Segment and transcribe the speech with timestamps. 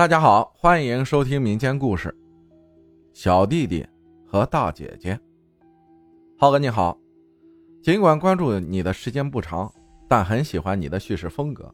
[0.00, 2.16] 大家好，欢迎收听民间故事。
[3.12, 3.86] 小弟弟
[4.26, 5.20] 和大姐姐，
[6.38, 6.98] 浩哥你好。
[7.82, 9.70] 尽管关注你的时间不长，
[10.08, 11.70] 但很喜欢你的叙事风格，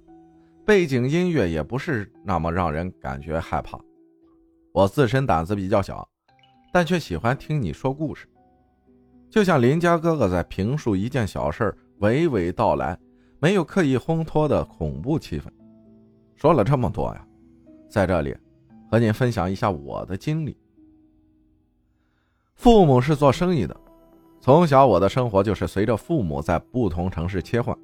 [0.64, 3.78] 背景音乐也不是那么让人感觉害怕。
[4.72, 6.04] 我自身胆子比较小，
[6.72, 8.26] 但却喜欢听你说故事，
[9.30, 12.98] 就像邻家哥哥在评述一件小事，娓娓道来，
[13.38, 15.44] 没有刻意烘托的恐怖气氛。
[16.34, 17.25] 说了这么多呀。
[17.88, 18.36] 在这里，
[18.90, 20.56] 和您分享一下我的经历。
[22.54, 23.76] 父母是做生意的，
[24.40, 27.76] 从小我的生活就是随着父母在不同城市切换。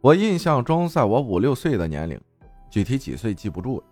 [0.00, 2.20] 我印象中，在我五六岁的年龄，
[2.70, 3.84] 具体几岁记不住了，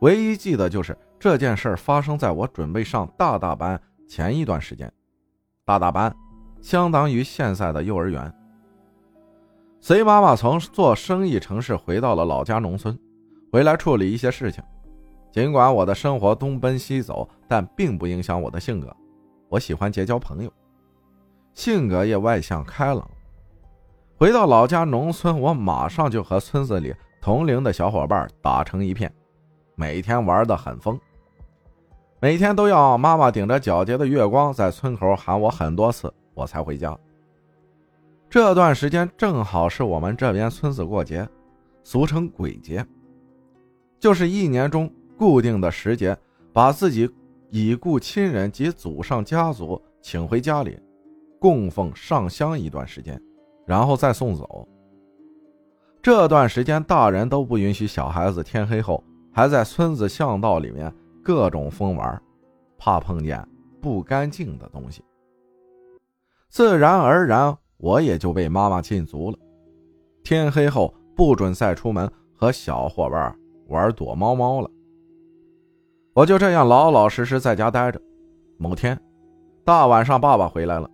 [0.00, 4.92] 唯一记得就是这件事发生在我准备上大大班前一段时间。
[5.64, 6.14] 大大班
[6.60, 8.32] 相当于现在的幼儿园。
[9.80, 12.98] 随妈妈从做生意城市回到了老家农村。
[13.52, 14.64] 回来处理一些事情，
[15.30, 18.96] 尽管我的生活东奔西走，但并不影响我的性格。
[19.50, 20.50] 我喜欢结交朋友，
[21.52, 23.06] 性格也外向开朗。
[24.16, 29.12] 回到老家农村，我马上就和村子里同龄的小伙伴打成一片，
[29.74, 30.98] 每天玩得很疯。
[32.20, 36.98] 每天都要妈妈顶着皎洁的月光在村口喊我很多次，我才回家。
[38.30, 41.28] 这段时间正好是我们这边村子过节，
[41.84, 42.82] 俗称鬼节。
[44.02, 46.18] 就是一年中固定的时节，
[46.52, 47.08] 把自己
[47.50, 50.76] 已故亲人及祖上家族请回家里，
[51.38, 53.22] 供奉上香一段时间，
[53.64, 54.66] 然后再送走。
[56.02, 60.92] 这段时间，大人都不允许小孩子天黑后还在村子巷道里面
[61.22, 62.20] 各种疯玩，
[62.76, 63.46] 怕碰见
[63.80, 65.04] 不干净的东西。
[66.48, 69.38] 自然而然，我也就被妈妈禁足了，
[70.24, 73.38] 天黑后不准再出门和小伙伴。
[73.72, 74.70] 玩躲猫猫了，
[76.12, 77.98] 我就这样老老实实在家待着。
[78.58, 79.00] 某天
[79.64, 80.88] 大晚上，爸爸回来了。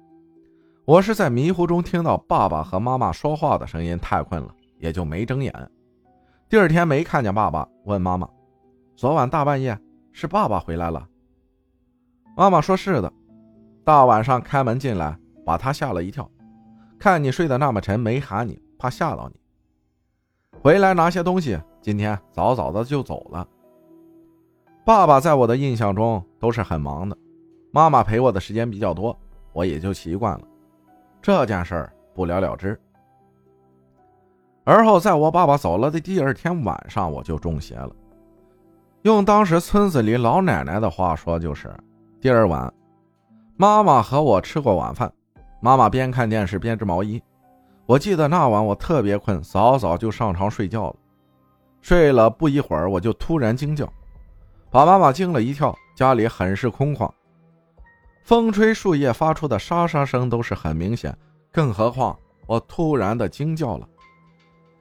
[0.85, 5.53] 我是在迷糊中听到爸爸和妈妈说话的声音，太困了，也就没睁眼。
[6.49, 8.29] 第二天没看见爸爸，问妈妈
[8.95, 9.77] ：“昨晚大半夜
[10.13, 11.05] 是爸爸回来了？”
[12.37, 13.13] 妈妈说是的，
[13.85, 16.31] 大晚上开门进来，把他吓了一跳。
[16.97, 19.41] 看你睡得那么沉，没喊你，怕吓到你。
[20.63, 21.59] 回来拿些东西。
[21.89, 23.49] 今天早早的就走了。
[24.85, 27.17] 爸爸在我的印象中都是很忙的，
[27.71, 29.19] 妈妈陪我的时间比较多，
[29.55, 30.43] 我也就习惯了。
[31.23, 32.79] 这件事儿不了了之。
[34.65, 37.91] 而后，在我爸爸走了的第二天晚上，我就中邪了。
[39.01, 41.75] 用当时村子里老奶奶的话说，就是
[42.21, 42.71] 第二晚，
[43.57, 45.11] 妈妈和我吃过晚饭，
[45.63, 47.19] 妈妈边看电视边织毛衣。
[47.87, 50.97] 我记得那晚我特别困，早早就上床睡觉了。
[51.81, 53.91] 睡了不一会儿，我就突然惊叫，
[54.71, 55.77] 把妈妈惊了一跳。
[55.95, 57.11] 家里很是空旷，
[58.23, 61.13] 风吹树叶发出的沙沙声都是很明显，
[61.51, 62.17] 更何况
[62.47, 63.89] 我突然的惊叫了。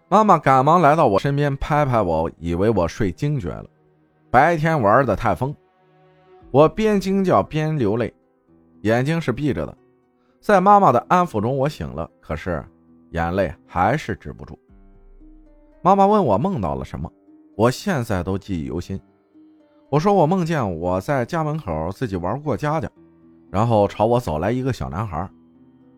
[0.09, 3.65] 妈妈赶忙来到我身边，拍拍我，以为我睡惊厥了。
[4.29, 5.55] 白天玩的太疯，
[6.51, 8.13] 我边惊叫边流泪，
[8.81, 9.75] 眼睛是闭着的。
[10.39, 12.63] 在妈妈的安抚中，我醒了，可是
[13.09, 14.59] 眼泪还是止不住。
[15.81, 17.11] 妈妈问我梦到了什么，
[17.55, 18.99] 我现在都记忆犹新。
[19.89, 22.89] 我说我梦见我在家门口自己玩过家家，
[23.49, 25.29] 然后朝我走来一个小男孩，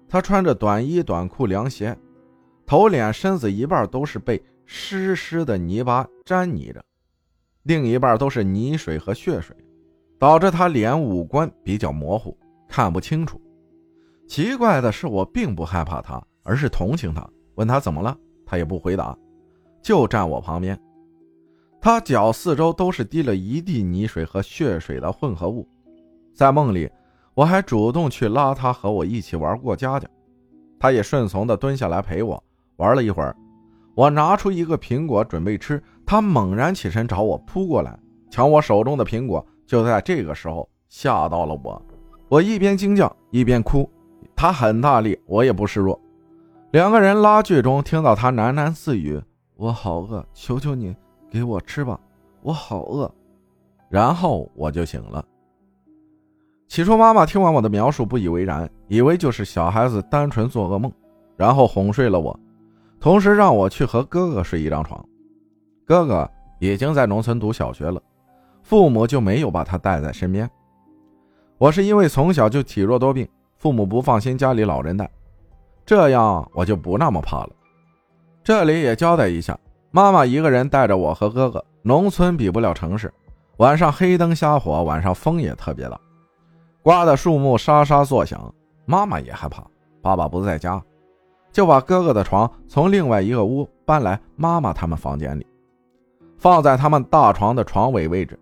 [0.07, 1.97] 他穿着短衣短裤凉鞋，
[2.66, 6.84] 头脸身子一半都是被湿湿的泥巴沾泥着，
[7.63, 9.56] 另一半都是泥水和血水，
[10.19, 12.38] 导致他脸五官比较模糊，
[12.68, 13.41] 看不清楚。
[14.28, 19.18] 奇怪的是，我并不害怕他，而是同情他，问他怎么了，他也不回答。
[19.81, 20.79] 就站我旁边，
[21.81, 25.67] 他脚四周都是滴了一地泥水和血水的混合物。
[26.34, 26.90] 在梦里，
[27.34, 30.07] 我还主动去拉他和我一起玩过家家，
[30.79, 32.41] 他也顺从的蹲下来陪我
[32.78, 33.35] 玩了一会儿。
[33.95, 39.45] 我拿出一个苹果准备吃，他猛然起身朝我扑过来，抢我手中的苹果。
[39.65, 41.81] 就在这个时候，吓到了我，
[42.27, 43.89] 我一边惊叫一边哭。
[44.36, 46.00] 他很大力，我也不示弱。
[46.71, 49.21] 两个人拉锯中，听到他喃喃自语。
[49.59, 50.95] 我好饿，求求你
[51.29, 52.00] 给我吃吧，
[52.41, 53.13] 我好饿。
[53.89, 55.23] 然后我就醒了。
[56.69, 60.89] 起初妈妈听完我的描述不以为然，以为就是小孩子单纯做噩梦，
[61.35, 62.39] 然后哄睡了我，
[63.01, 65.06] 同时让我去和哥哥睡一张床。
[65.85, 66.29] 哥哥
[66.59, 68.01] 已经在农村读小学了，
[68.63, 70.50] 父母就没有把他带在身边。
[71.57, 73.27] 我是因为从小就体弱多病，
[73.57, 75.11] 父母不放心家里老人带，
[75.85, 77.50] 这样我就不那么怕了。
[78.44, 79.57] 这里也交代一下，
[79.91, 83.13] 妈妈一个人带着我和哥哥农村比不了城市，
[83.57, 86.00] 晚上黑灯瞎火，晚上风也特别大，
[86.81, 88.53] 刮的树木沙沙作响。
[88.86, 89.63] 妈妈也害怕，
[90.01, 90.81] 爸爸不在家，
[91.51, 95.45] 就把哥哥的床从另外一个屋搬来妈妈他们房间里，
[96.39, 98.39] 放在他们大床的床尾位置。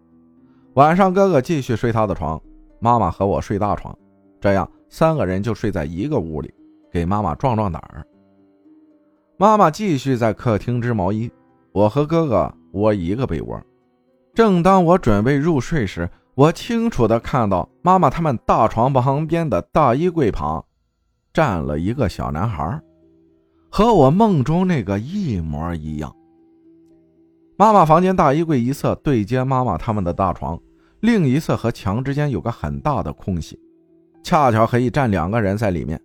[0.76, 2.42] 晚上哥哥继续睡他的床，
[2.80, 3.94] 妈妈和我睡大床，
[4.40, 6.54] 这样三个人就睡在一个屋里，
[6.90, 8.06] 给妈妈壮壮胆儿。
[9.40, 11.30] 妈妈继续在客厅织毛衣，
[11.72, 13.62] 我和哥哥窝一个被窝。
[14.34, 20.66] 正当我准备入睡时，我清楚的看到妈妈他们大床旁边的大衣柜旁，
[21.32, 22.82] 站了一个小男孩，
[23.70, 26.12] 和我梦中那个一模一样。
[27.58, 30.60] 妈妈房间大衣柜一侧对接妈妈他们的大床，
[31.02, 33.60] 另一侧和墙之间有个很大的空隙，
[34.24, 36.02] 恰巧可以站两个人在里面。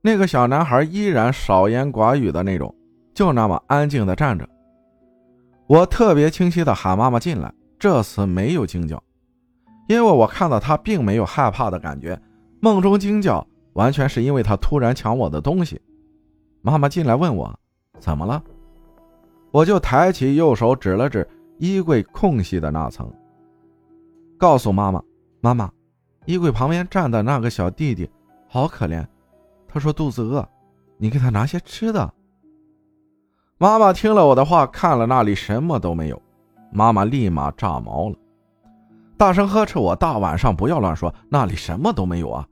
[0.00, 2.74] 那个小男孩依然少言寡语的那种，
[3.14, 4.48] 就那么安静的站着。
[5.66, 9.02] 我特别清晰的喊妈妈进来，这次没有惊叫。
[9.88, 12.20] 因为我看到他并没有害怕的感觉，
[12.60, 15.80] 梦中惊叫完全是因为他突然抢我的东西。
[16.62, 17.52] 妈妈进来问我
[17.98, 18.42] 怎么了，
[19.50, 21.26] 我就抬起右手指了指
[21.58, 23.10] 衣柜空隙的那层，
[24.36, 25.02] 告诉妈妈
[25.40, 25.70] ：“妈妈，
[26.26, 28.08] 衣柜旁边站的那个小弟弟
[28.46, 29.04] 好可怜，
[29.68, 30.48] 他说肚子饿，
[30.96, 32.12] 你给他拿些吃的。”
[33.58, 36.22] 妈妈听了我的话，看了那里什么都没有，
[36.72, 38.16] 妈妈立马炸毛了。
[39.16, 42.46] 大声呵斥我：“大晚上不要乱说，那里什么都没有啊！”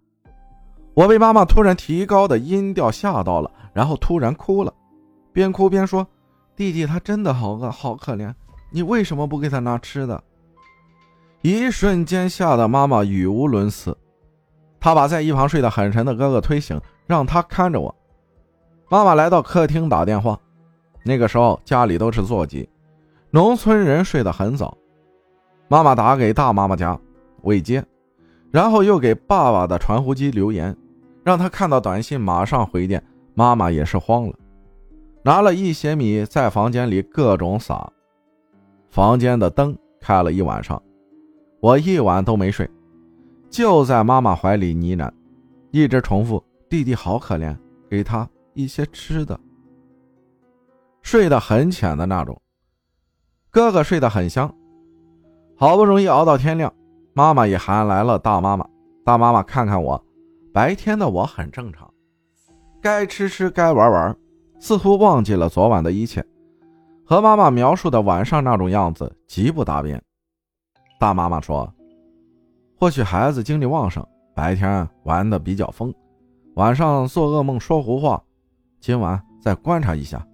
[0.94, 4.74] 我被妈妈突然提高的音调吓到了，然后突然哭了，
[5.32, 6.04] 边哭边说
[6.56, 8.34] ：“弟弟他真的好饿，好可怜，
[8.72, 10.20] 你为什么不给他拿吃的？”
[11.42, 13.96] 一瞬间吓得妈妈语无伦次，
[14.86, 17.92] 他把在一旁睡得很沉的哥哥推醒，让他看着我。
[18.88, 20.38] 妈妈来到客厅打电话，
[21.04, 22.68] 那个时候家里都是座机，
[23.32, 24.78] 农村人睡得很早。
[25.66, 26.96] 妈妈打给大妈妈家，
[27.42, 27.84] 未接，
[28.52, 30.76] 然后又给爸爸的传呼机留言，
[31.24, 33.02] 让他看到短信马上回电。
[33.34, 34.34] 妈妈也是慌了，
[35.24, 37.90] 拿了一些米在房间里各种撒，
[38.88, 40.80] 房间的灯开了一晚上，
[41.58, 42.70] 我一晚都没睡，
[43.56, 45.10] 就在妈妈怀里呢喃，
[45.70, 47.56] 一直重复：“弟弟好可怜，
[47.88, 49.40] 给他一些吃的。”
[51.00, 52.38] 睡得很浅的那种，
[53.50, 54.54] 哥哥睡得很香。
[55.56, 56.70] 好不容易熬到天亮，
[57.14, 58.68] 妈妈也喊来了大妈妈。
[59.06, 60.04] 大妈妈看看我，
[60.52, 61.90] 白天的我很正常，
[62.82, 64.14] 该吃吃，该玩玩，
[64.60, 66.22] 似乎忘记了昨晚的一切，
[67.06, 69.98] 和妈妈描述的晚上那种样子极不搭边。
[71.00, 71.72] 大妈妈说
[72.78, 75.92] ：“或许孩子精力旺盛，白天玩的比较疯，
[76.54, 78.22] 晚上做噩梦说胡话，
[78.80, 80.24] 今晚再观察一下。”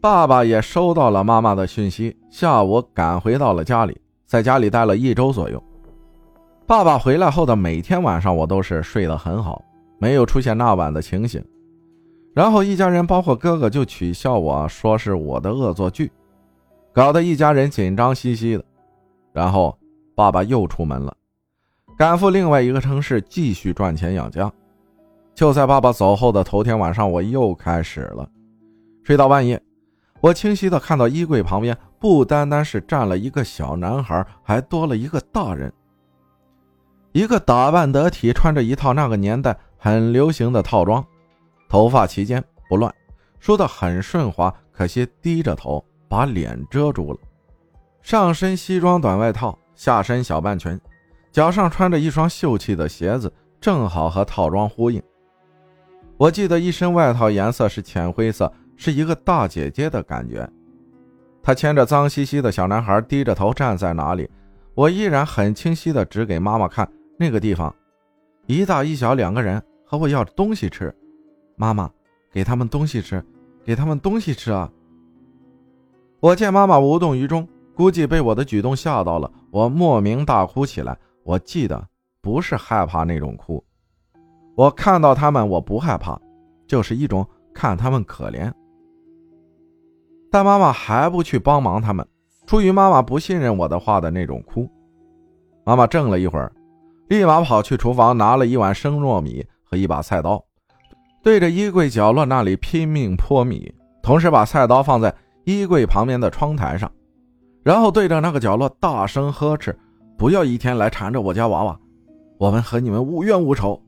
[0.00, 5.60] 爸爸也收到了妈妈的讯息，下午赶回到了家里，在家里待了一周左右。
[6.68, 9.60] 爸爸回来后的每天晚上，我都是睡得很好，
[9.98, 11.44] 没有出现那晚的情形。
[12.32, 16.12] 然后一家人，包括哥哥，就取笑我说是我的恶作剧，
[16.92, 18.64] 搞得一家人紧张兮兮的。
[19.32, 19.76] 然后
[20.18, 21.16] 爸爸又出门了，
[21.96, 24.52] 赶赴另外一个城市继续赚钱养家。
[25.32, 28.28] 就在爸爸走后的头天晚上，我又开始了，
[29.04, 29.62] 睡到半夜。
[30.20, 35.72] 我清晰的看到衣柜旁边不单单是站了一个小男孩，还多了一个大人。
[37.12, 41.06] 一个打扮得体，穿着一套那个年代很流行的套装，
[41.68, 42.92] 头发齐肩不乱，
[43.38, 47.18] 梳得很顺滑，可惜低着头把脸遮住了。
[48.02, 50.78] 上身西装短外套，下身小半裙，
[51.30, 55.00] 脚上穿着一双秀气的鞋子，正好和套装呼应。
[56.16, 58.52] 我记得一身外套颜色是浅灰色。
[58.80, 60.48] 是一个大姐姐的感觉，
[61.42, 64.30] 她牵着脏兮兮的小男孩，低着头站在哪里，
[64.72, 67.74] 我依然很清晰的指给妈妈看那个地方，
[68.46, 70.94] 一大一小两个人和我要东西吃，
[71.56, 71.90] 妈妈
[72.30, 73.20] 给他们东西吃，
[73.64, 74.70] 给他们东西吃啊！
[76.20, 80.96] 我见妈妈无动于衷，估计被我的举动吓到了，我莫名大哭起来。
[81.24, 81.86] 我记得
[82.22, 83.62] 不是害怕那种哭，
[84.56, 86.18] 我看到他们我不害怕，
[86.66, 88.50] 就是一种看他们可怜。
[90.30, 92.06] 但妈妈还不去帮忙他们，
[92.46, 94.66] 出于妈妈不信任我的话的那种哭。
[95.64, 96.50] 妈妈怔了一会儿，
[97.08, 100.42] 立马跑去厨房拿了一碗生糯米和一把菜刀，
[101.22, 103.70] 对着衣柜角落那里拼命泼米，
[104.02, 105.14] 同时把菜刀放在
[105.44, 106.90] 衣柜旁边的窗台上，
[107.62, 109.78] 然后对着那个角落大声呵斥
[110.16, 111.78] ：“不要一天来缠着我家娃娃，
[112.38, 113.80] 我们和你们无冤无仇。”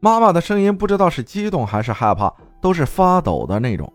[0.00, 3.92] 妈妈的声音不知道是激动还是害怕，都是发抖的那种。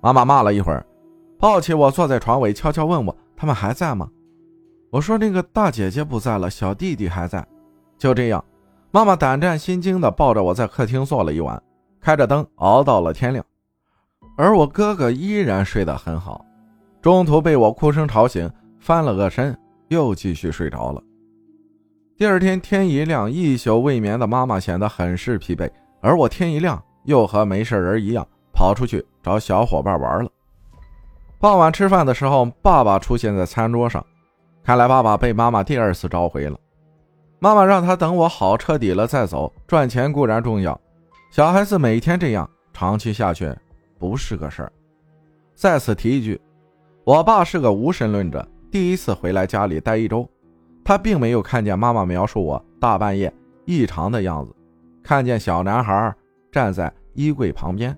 [0.00, 0.84] 妈妈骂了一会儿，
[1.38, 4.08] 抱起我坐在床尾，悄悄问我：“他们还在吗？”
[4.90, 7.46] 我说：“那个大姐姐不在了，小弟弟还在。”
[7.96, 8.44] 就这样，
[8.90, 11.62] 妈妈胆战心惊地抱着我在客厅坐了一晚，
[12.00, 13.44] 开着灯熬到了天亮。
[14.36, 16.44] 而我哥哥依然睡得很好，
[17.02, 21.02] 中途被我哭声吵醒，翻了个身，又继续睡着了。
[22.14, 25.70] 第二天天一亮，一宿未眠的妈妈显得很是疲惫，
[26.02, 30.30] 而我天一亮又和没事人一样跑出去找小伙伴玩了。
[31.38, 34.04] 傍晚吃饭的时候，爸爸出现在餐桌上，
[34.62, 36.58] 看来爸爸被妈妈第二次召回了。
[37.38, 40.78] 妈妈让他等我好彻底了再走，赚钱固然重要，
[41.30, 43.50] 小孩子每天这样长期下去
[43.98, 44.70] 不是个事儿。
[45.54, 46.38] 再次提一句，
[47.04, 50.28] 我爸是个无神论者，第一次回来家里待一周。
[50.84, 53.32] 他并没有看见妈妈描述我大半夜
[53.64, 54.54] 异常的样子，
[55.02, 56.14] 看见小男孩
[56.50, 57.96] 站在衣柜旁边，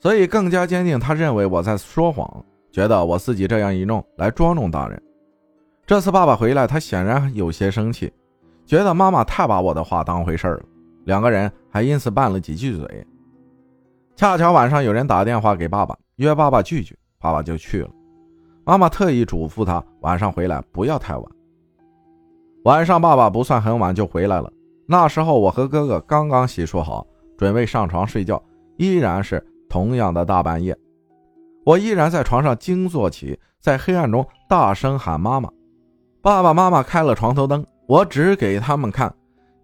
[0.00, 5.00] 所以更加坚定他认为我在说谎，觉得我自己这样一弄来捉弄大人。
[5.86, 8.12] 这次爸爸回来，他显然有些生气，
[8.66, 10.62] 觉得妈妈太把我的话当回事了，
[11.04, 13.06] 两个人还因此拌了几句嘴。
[14.16, 17.90] 恰巧晚上有人打电话给爸爸，约爸爸聚聚，爸爸就去了。
[18.64, 21.24] 妈妈特意嘱咐他晚上回来不要太晚。
[22.64, 24.50] 晚上，爸爸不算很晚就回来了。
[24.86, 27.06] 那时候，我和哥哥刚刚洗漱好，
[27.36, 28.42] 准备上床睡觉，
[28.78, 30.74] 依然是同样的大半夜。
[31.66, 35.50] 我依然在床上惊坐起，在黑暗中大声喊妈妈。
[36.22, 39.14] 爸爸妈妈开了床头灯，我指给他们看，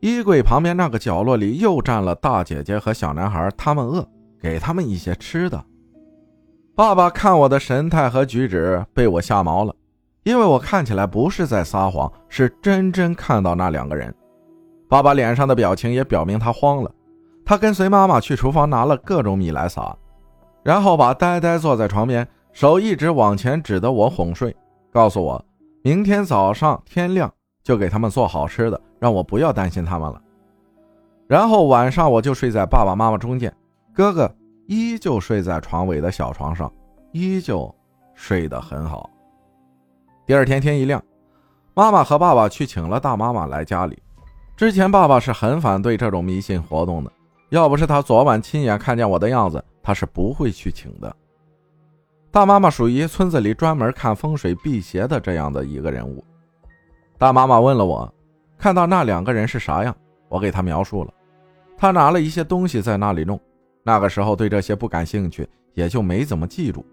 [0.00, 4.06] 衣柜旁边那个角落里又站了大姐姐和小男孩，他们饿，
[4.38, 5.64] 给他们一些吃的。
[6.80, 9.74] 爸爸看我的神态和举止，被我吓毛了。
[10.22, 14.14] 因为我看起来不是在撒谎，是真真看到那两个人。
[14.88, 16.90] 爸爸脸上的表情也表明他慌了。
[17.44, 19.94] 他跟随妈妈去厨房拿了各种米来撒，
[20.62, 24.56] 然后把呆呆坐在床边，手一直往前指的我哄睡，
[24.90, 25.44] 告诉我
[25.82, 27.30] 明天早上天亮
[27.62, 30.18] 就给他们做好吃的，让我不要担心他们了。
[31.28, 33.54] 然后晚上我就睡在爸爸妈妈中间，
[33.92, 34.34] 哥哥
[34.70, 36.72] 依旧睡在床尾的小床上，
[37.10, 37.74] 依旧
[38.14, 39.10] 睡得很好。
[40.24, 41.02] 第二天天一亮，
[41.74, 44.00] 妈妈和爸爸去请了大妈妈来家里。
[44.56, 47.10] 之前爸爸是很反对这种迷信活动的，
[47.48, 51.16] 要不是他昨晚亲眼看见我的样子，他是不会去请的。
[52.30, 56.24] 大妈妈属于村子里专门看风水辟邪的这样的一个人物。
[57.18, 58.14] 大妈妈问了我，
[58.56, 59.92] 看到那两个人是啥样，
[60.28, 61.12] 我给她描述了。
[61.76, 63.40] 她拿了一些东西在那里弄，
[63.90, 66.86] 那个时候对这些不感兴趣，也就没怎么记住。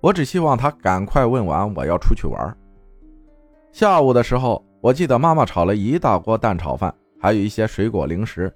[0.00, 2.56] 我只希望他赶快问完，我要出去玩。
[3.70, 8.50] 下午的时候，我记得妈妈炒了一大锅蛋炒饭，还有一些水果零食，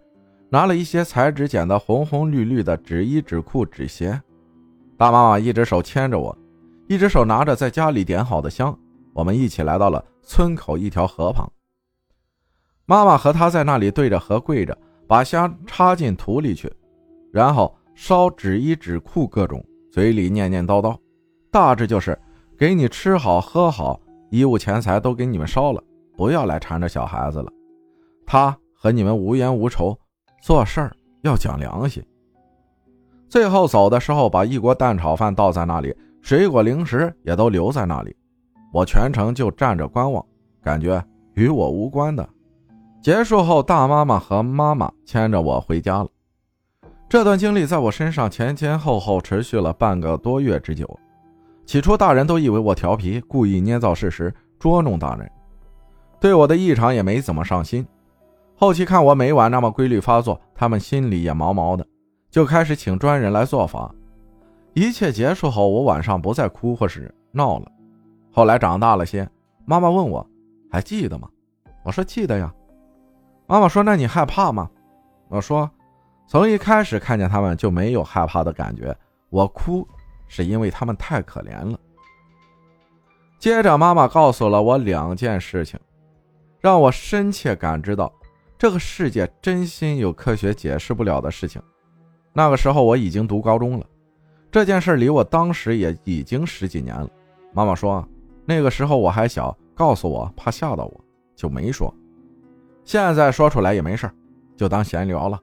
[0.48, 4.18] 拿了一些彩纸剪的红红绿绿的纸衣、纸裤、纸鞋。
[4.96, 6.34] 大妈妈一只手牵着我，
[6.88, 8.74] 一只手拿着在家里点好的香，
[9.12, 11.46] 我们一起来到了村口一条河旁。
[12.86, 16.72] 妈妈和她在那里对着河跪着，把香插进土里去，
[17.36, 19.62] 然后烧纸衣、纸裤各种，
[19.92, 20.96] 嘴里念念叨叨，
[21.50, 22.18] 大致就是
[22.56, 24.00] 给你吃好喝好。
[24.30, 25.84] 衣物钱财都给你们烧了，
[26.16, 27.52] 不要来缠着小孩子了。
[28.24, 29.94] 他和你们无冤无仇，
[30.40, 32.02] 做事儿要讲良心。
[33.28, 38.16] 最后走的时候，把一锅蛋炒饭倒在那里，水果零食也都留在那里。
[38.72, 40.24] 我全程就站着观望，
[40.62, 42.26] 感觉与我无关的。
[43.02, 46.08] 结束后，大妈妈和妈妈牵着我回家了。
[47.08, 50.98] 这段经历在我身上前前后后持续了半个多月之久。
[51.64, 55.30] 起初，大人都以为我调皮，故意捏造事实捉弄大人，
[56.20, 57.86] 对我的异常也没怎么上心。
[58.56, 61.86] 后期看我每晚那么规律发作，他们心里也毛毛的，
[62.28, 63.94] 就开始请专人来做法。
[64.74, 67.70] 一切结束后，我晚上不再哭或是闹了。
[68.32, 69.28] 后来长大了些，
[69.64, 70.26] 妈妈问我
[70.70, 71.28] 还记得吗？
[71.84, 72.52] 我说记得呀。
[73.46, 74.68] 妈妈说：“那你害怕吗？”
[75.30, 75.70] 我说
[76.26, 78.96] ：“从一开始看见他们就没有害怕的感觉，
[79.30, 79.86] 我哭。”
[80.28, 81.78] 是因为他们太可怜了。
[83.38, 85.78] 接着，妈妈告诉了我两件事情，
[86.58, 88.12] 让我深切感知到
[88.58, 91.62] 这个世界真心有科学解释不了的事情。
[92.32, 93.86] 那个时候我已经读高中了，
[94.50, 97.08] 这件事离我当时也已经十几年了。
[97.52, 98.04] 妈妈说
[98.44, 101.04] 那个时候我还小，告诉我怕吓到我，
[101.36, 101.94] 就没说。
[102.82, 104.10] 现在说出来也没事
[104.56, 105.40] 就当闲聊了。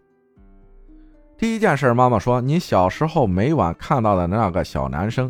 [1.44, 5.30] 第一件事，妈妈说：“你小时候每晚看到的那个小男生，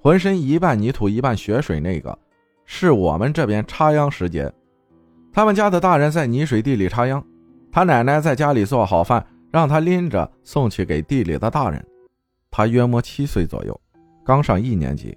[0.00, 2.18] 浑身一半泥土一半血水，那个
[2.66, 4.52] 是我们这边插秧时节，
[5.32, 7.24] 他们家的大人在泥水地里插秧，
[7.70, 11.80] 他奶奶在家里做好饭，让他拎着送去给地里的大人。
[12.50, 13.80] 他约莫七岁左右，
[14.24, 15.16] 刚上一年级。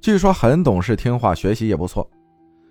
[0.00, 2.08] 据说很懂事听话，学习也不错。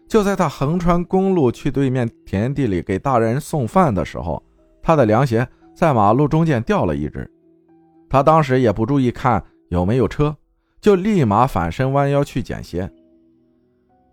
[0.07, 4.41] 就在他横穿公路去对面田地里给大人送饭的时候，
[4.81, 5.45] 他的凉鞋
[5.75, 7.29] 在马路中间掉了一只。
[8.09, 10.35] 他当时也不注意看有没有车，
[10.79, 12.89] 就立马反身弯腰去捡鞋。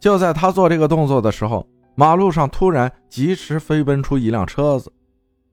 [0.01, 1.65] 就在他做这个动作的时候，
[1.95, 4.93] 马路上突然疾驰飞奔出一辆车子，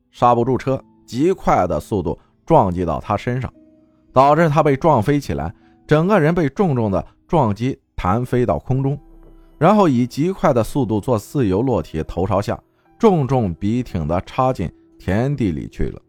[0.10, 3.54] 刹不住车，极快的速度撞击到他身上，
[4.12, 5.54] 导致他被撞飞起来，
[5.86, 9.00] 整个人被重重的撞击弹飞到空中。
[9.60, 12.58] 然后以极快的速度做自由落体，头朝下，
[12.98, 16.00] 重重笔挺的插进田地里去了，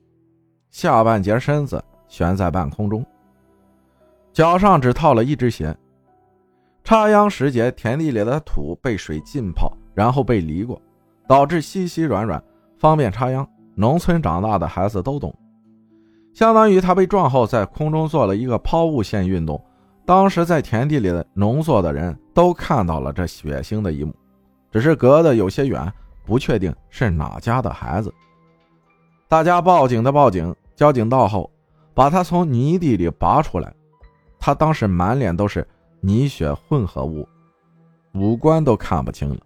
[0.70, 3.06] 下半截身子悬在半空中，
[4.32, 5.74] 脚上只套了一只鞋。
[6.82, 10.82] 插秧时节，田地里的土被水浸泡，然后被犁过，
[11.28, 12.42] 导致稀稀软软，
[12.78, 13.48] 方便插秧。
[13.76, 15.32] 农村长大的孩子都懂，
[16.34, 19.62] 相当于他被撞后在空中做了一个抛物线运动。
[20.04, 24.12] 当时在田地里的农作的人都看到了这血腥的一幕，
[24.72, 25.90] 只是隔得有些远，
[26.26, 28.12] 不确定是哪家的孩子。
[29.30, 31.48] 大家报警的报警，交警到后
[31.94, 33.72] 把他从泥地里拔出来，
[34.40, 35.64] 他当时满脸都是
[36.00, 37.28] 泥血混合物，
[38.12, 39.36] 五官都看不清了。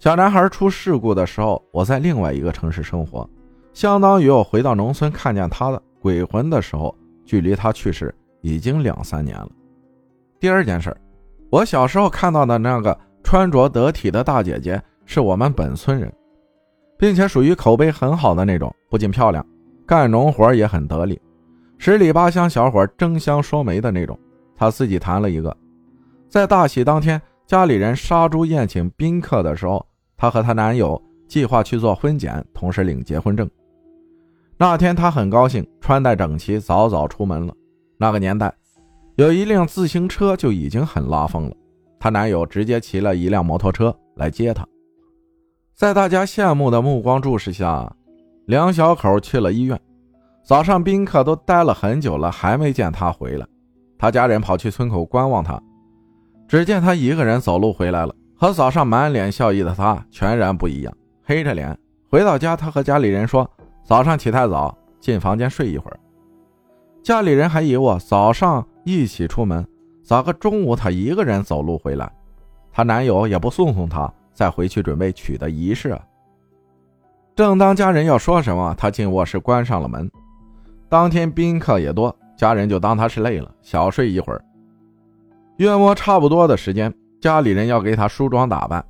[0.00, 3.30] 小男孩出事故的时候，我在另外一个城市生活，
[3.72, 6.92] 相当于我回到农村看见他的鬼魂的时候，
[7.24, 8.12] 距离他去世。
[8.40, 9.48] 已经两三年了。
[10.40, 10.96] 第二件事，
[11.50, 16.12] 我小时候看到的那个穿着得体的大姐姐，是我们本村人，
[16.98, 19.44] 并且属于口碑很好的那种，不仅漂亮，
[19.86, 21.20] 干农活也很得力，
[21.78, 24.18] 十里八乡小伙争相说媒的那种。
[24.56, 25.56] 她自己谈了一个，
[26.28, 29.86] 在大喜当天，家里人杀猪宴请宾客的时候，
[30.16, 33.48] 她和她男友计划去做婚检，同时领结婚证。
[34.56, 37.54] 那天她很高兴，穿戴整齐，早早出门了。
[37.96, 38.52] 那个年代，
[39.14, 41.54] 有一辆自行车就已经很拉风了。
[42.00, 44.66] 她男友直接骑了一辆摩托车来接她，
[45.78, 47.88] 在大家羡慕的目光注视下，
[48.46, 49.80] 梁小口去了医院。
[50.42, 53.46] 早上宾客都待了很久了，还没见他回来。
[53.96, 55.62] 他家人跑去村口观望他，
[56.48, 61.78] 只见他一个人走路回来了，和早上满脸笑意的他全然不一样，黑着脸。
[62.10, 63.48] 回到家，他和家里人说
[63.86, 66.00] ：“早上起太早，进房间睡一会儿。”
[67.04, 69.64] 家里人还以为我早上一起出门，
[70.02, 72.10] 咋个中午他一个人走路回来？
[72.72, 76.00] 她男友也不送送她，再回去准备娶的仪式。
[77.34, 80.08] 正当家人要说什么，他进卧室关上了门。
[80.88, 84.40] 当天宾客也多，家人就当他是累了，小睡一会儿。
[85.56, 88.84] 约摸差不多的时间，家里人要给他梳妆打扮，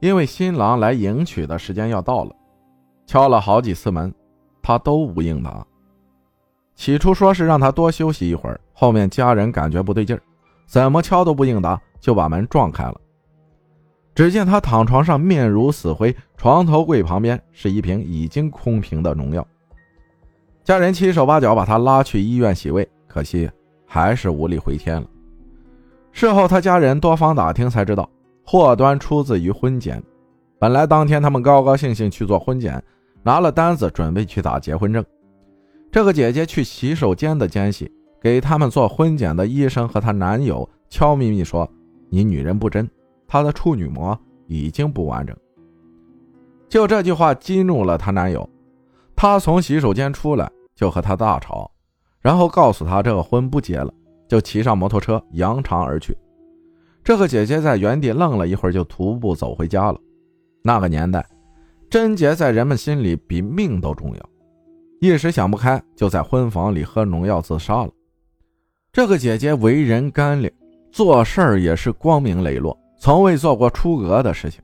[0.00, 2.34] 因为新郎来迎娶的时间要到了。
[3.06, 4.12] 敲了好几次门，
[4.60, 5.64] 他都无应答。
[6.74, 10.20] 起初说是让他多休息一会儿，后面家人感觉不对劲儿，
[10.66, 13.00] 怎么敲都不应答，就把门撞开了。
[14.18, 19.46] 只见他躺床上，面如死灰，床头柜旁边是一瓶已经空瓶的农药。
[20.64, 23.48] 家人七手八脚把他拉去医院洗胃，可惜
[23.86, 25.06] 还是无力回天了。
[26.10, 28.10] 事后他家人多方打听才知道，
[28.44, 30.02] 祸端出自于婚检。
[30.58, 32.82] 本来当天他们高高兴兴去做婚检，
[33.22, 35.04] 拿了单子准备去打结婚证。
[35.92, 37.88] 这个姐姐去洗手间的间隙，
[38.20, 41.70] 给他们做婚检的医生和她男友悄咪咪说
[42.10, 42.90] ：“你女人不贞，
[43.28, 45.36] 她的处女膜已经不完整。”
[46.68, 48.48] 就这句话激怒了她男友，
[49.14, 51.70] 他从洗手间出来就和她大吵，
[52.20, 53.92] 然后告诉她这个婚不结了，
[54.26, 56.16] 就骑上摩托车扬长而去。
[57.02, 59.98] 这个姐姐在原地愣了一会儿，就徒步走回家了。
[60.62, 61.26] 那个年代，
[61.88, 64.28] 贞洁在人们心里比命都重要。
[65.00, 67.90] 一时想不开，就在婚房里喝农药自杀了。
[68.92, 70.52] 这个姐姐为人干练，
[70.92, 74.60] 做事儿也是光明磊落，从未做过出格的事情。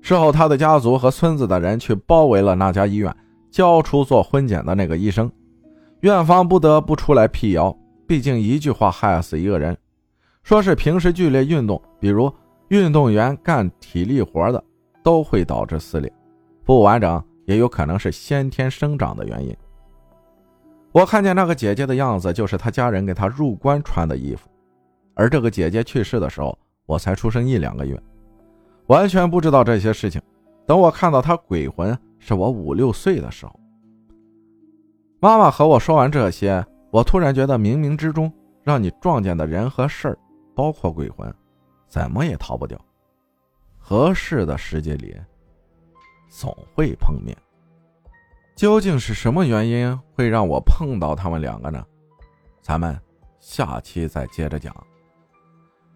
[0.00, 3.14] 事后，他的家族和村子的人去包围了那家医院，
[3.50, 5.30] 交出做婚检的那个医生。
[6.00, 7.76] 院方不得不出来辟谣，
[8.06, 9.76] 毕竟一句话害死一个人。
[10.44, 12.32] 说是平时剧烈运动，比如
[12.68, 14.62] 运动员干体力活的，
[15.02, 16.12] 都会导致撕裂，
[16.64, 17.22] 不完整。
[17.46, 19.56] 也有可能是先天生长的原因。
[20.90, 24.48] 我看见那个姐姐的样子，就是她家人给她入棺穿的衣服。
[25.14, 28.00] 而这个姐姐去世的时候，我才出生一两个月，
[28.86, 30.22] 完全不知道这些事情。
[30.66, 33.60] 等我看到他鬼魂，是我五六岁的时候。
[35.20, 40.18] 妈妈和我说完这些，我突然觉得冥冥之中让你撞见的人和事儿，
[40.54, 41.32] 包括鬼魂，
[41.88, 42.80] 怎么也逃不掉。
[43.78, 45.14] 合适的世界里。
[46.28, 47.34] 总会碰面，
[48.56, 51.82] 究竟是什么原因会让我碰到他们两个呢？
[52.60, 53.00] 咱们
[53.38, 54.74] 下期再接着讲。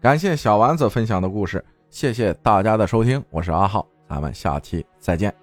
[0.01, 5.40] 感谢小丸子分享的故事，谢谢大家的收听，我是阿浩，咱们下期再见。